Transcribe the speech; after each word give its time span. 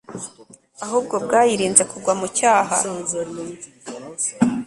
ahubwo 0.85 1.15
bwayirinze 1.23 1.83
kugwa 1.91 2.13
mu 2.19 2.27
cyaha 2.37 2.75